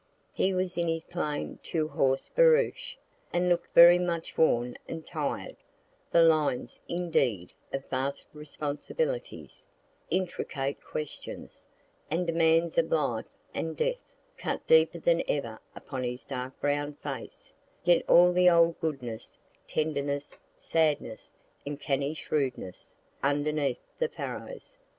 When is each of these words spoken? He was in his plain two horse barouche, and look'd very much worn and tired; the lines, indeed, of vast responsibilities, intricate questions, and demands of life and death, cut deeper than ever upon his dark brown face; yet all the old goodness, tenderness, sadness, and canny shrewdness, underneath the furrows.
He 0.33 0.51
was 0.51 0.79
in 0.79 0.87
his 0.87 1.03
plain 1.03 1.59
two 1.61 1.87
horse 1.87 2.27
barouche, 2.27 2.95
and 3.31 3.47
look'd 3.47 3.71
very 3.75 3.99
much 3.99 4.35
worn 4.35 4.75
and 4.87 5.05
tired; 5.05 5.55
the 6.09 6.23
lines, 6.23 6.81
indeed, 6.89 7.51
of 7.71 7.85
vast 7.87 8.25
responsibilities, 8.33 9.63
intricate 10.09 10.81
questions, 10.83 11.67
and 12.09 12.25
demands 12.25 12.79
of 12.79 12.91
life 12.91 13.27
and 13.53 13.77
death, 13.77 13.99
cut 14.39 14.65
deeper 14.65 14.97
than 14.97 15.21
ever 15.29 15.59
upon 15.75 16.01
his 16.01 16.23
dark 16.23 16.59
brown 16.59 16.95
face; 16.95 17.53
yet 17.83 18.01
all 18.09 18.33
the 18.33 18.49
old 18.49 18.79
goodness, 18.79 19.37
tenderness, 19.67 20.35
sadness, 20.57 21.31
and 21.63 21.79
canny 21.79 22.15
shrewdness, 22.15 22.95
underneath 23.21 23.85
the 23.99 24.09
furrows. 24.09 24.77